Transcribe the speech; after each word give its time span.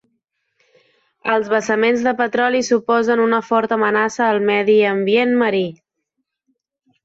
Els 1.33 1.51
vessaments 1.55 2.07
de 2.07 2.15
petroli 2.23 2.63
suposen 2.71 3.23
una 3.27 3.43
forta 3.51 3.79
amenaça 3.81 4.25
al 4.33 4.43
medi 4.51 4.81
ambient 4.97 5.39
marí. 5.47 5.65